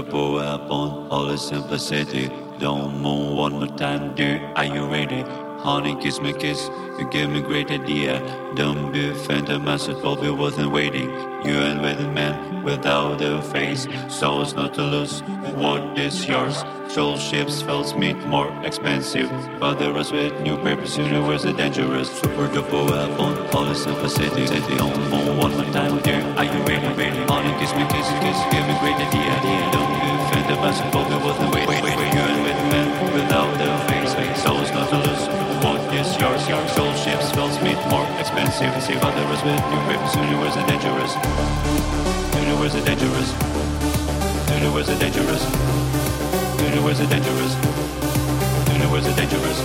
[0.00, 2.30] Super double weapon, all the simplicity.
[2.58, 4.40] Don't move one more time, dear.
[4.56, 5.20] Are you ready?
[5.58, 6.70] Honey, kiss me, kiss.
[6.98, 8.18] You gave me great idea.
[8.54, 11.10] Don't be offended, massive Bobby wasn't waiting.
[11.44, 13.86] You ain't with a man without a face.
[14.08, 15.20] So it's not to lose.
[15.54, 16.64] What is yours?
[16.90, 19.30] Patrol ships felt meat more expensive.
[19.60, 22.10] But there was with new papers, universe a dangerous.
[22.10, 24.98] Super duper weapon, policy city Said the only
[25.38, 26.18] one more time there.
[26.34, 27.54] Are you really, really on it?
[27.62, 28.50] Kiss me, kiss me, kiss me.
[28.50, 29.70] Give me great idea, idea.
[29.70, 31.14] Don't be offended by some poker.
[31.22, 32.10] What the wait, wait, wait.
[32.10, 34.42] You and with men without the face, face.
[34.42, 35.30] Souls not to lose.
[35.62, 38.74] What is yours, your soul ships felt meat more expensive.
[38.98, 41.14] But there was with new papers, universe a dangerous.
[42.34, 43.30] Universe a dangerous.
[44.58, 46.09] Universe a dangerous.
[46.70, 47.54] Dudu was a dangerous.
[48.66, 49.60] Dudu was a dangerous.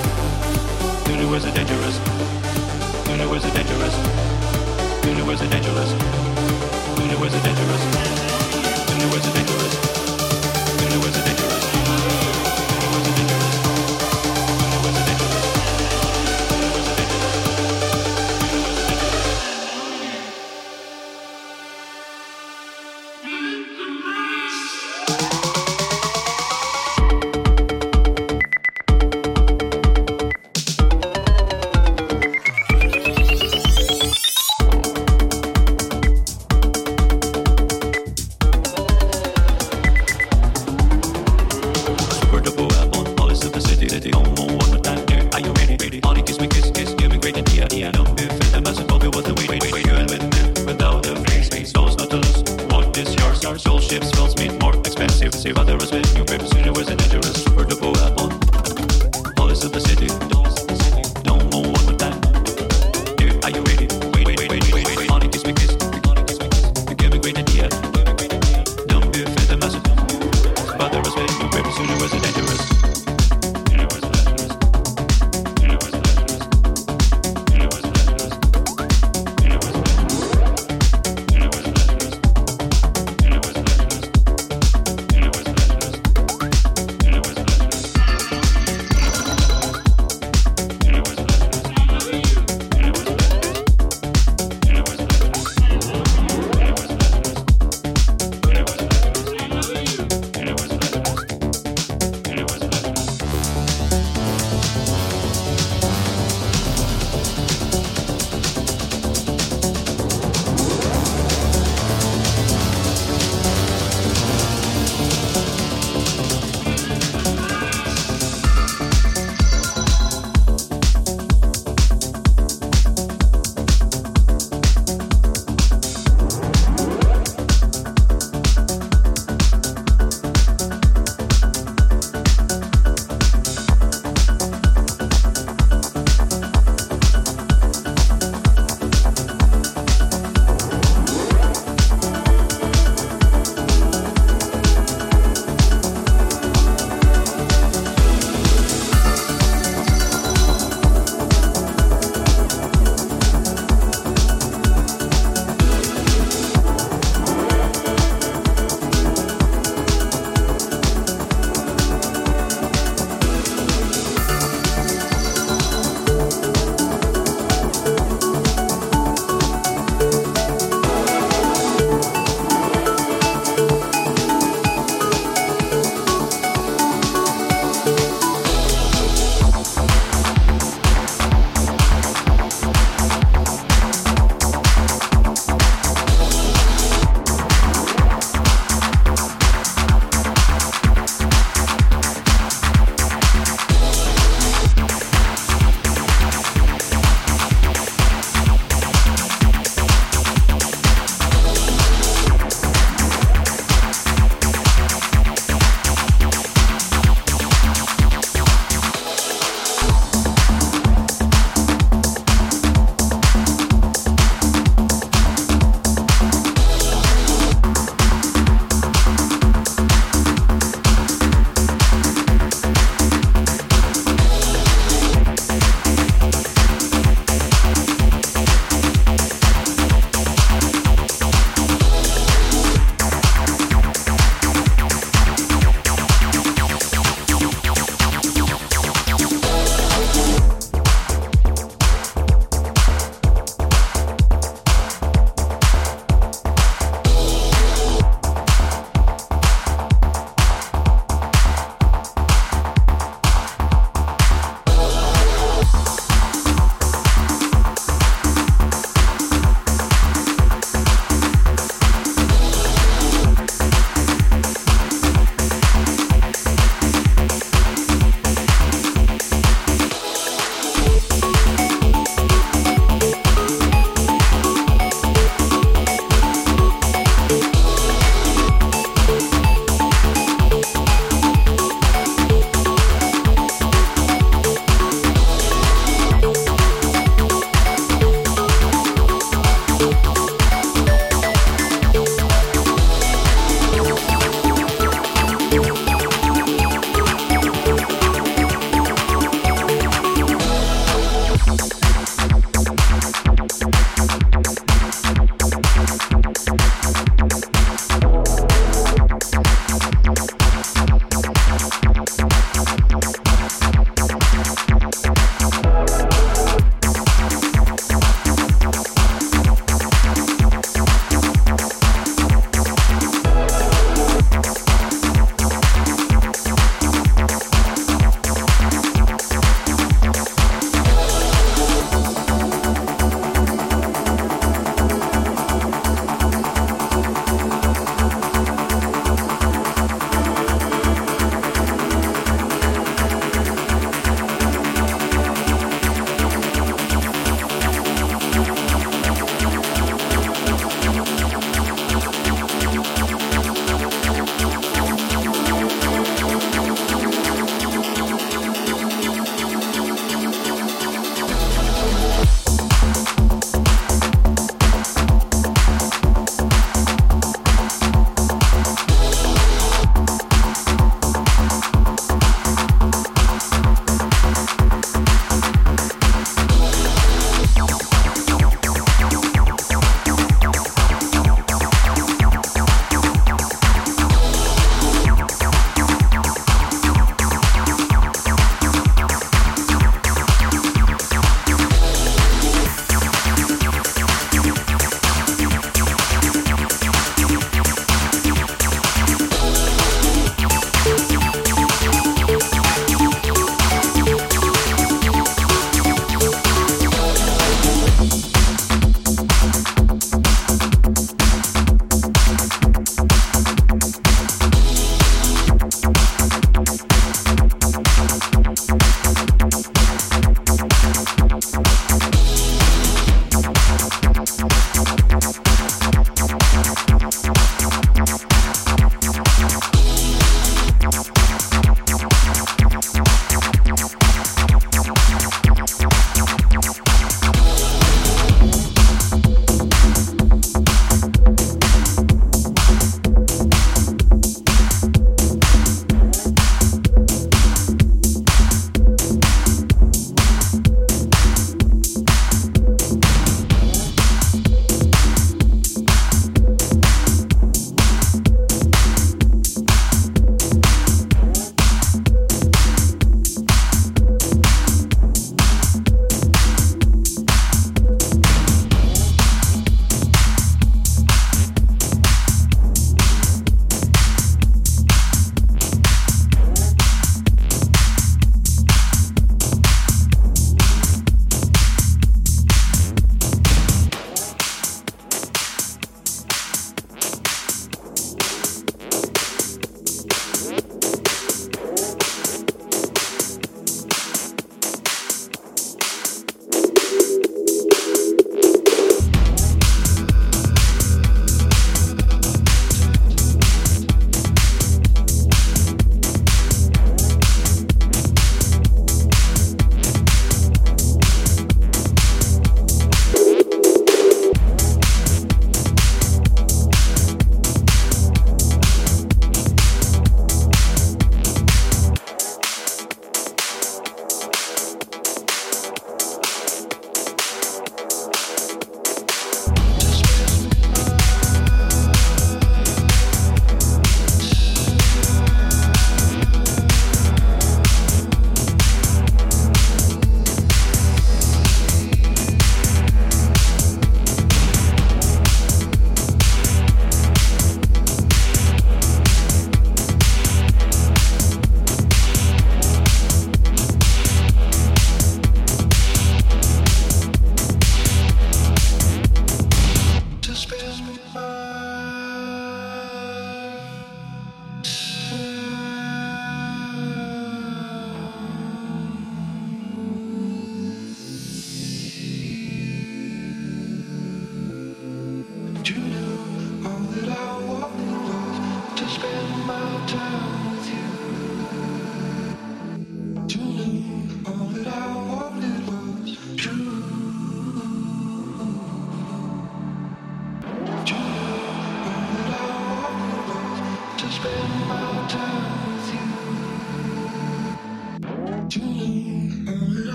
[1.05, 1.99] Dudu was a dangerous.
[3.05, 3.95] Dudu was a dangerous.
[5.03, 5.91] Dudu was a dangerous.
[6.97, 7.83] Dudu was a dangerous.
[8.89, 9.84] Dudu was a dangerous.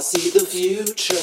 [0.00, 1.14] See the future.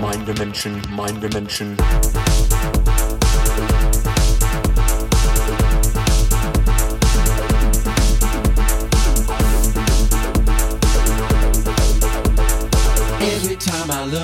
[0.00, 2.29] Mind dimension, mind dimension.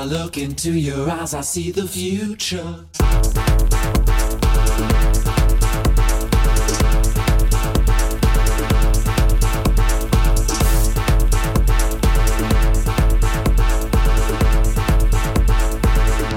[0.00, 2.64] I look into your eyes, I see the future.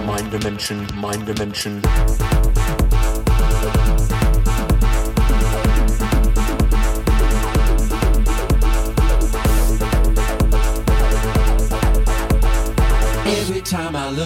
[0.05, 2.42] Mind dimension, mind dimension.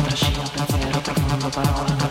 [0.00, 2.09] Promessa, ritorno, protetta, profondo, parola,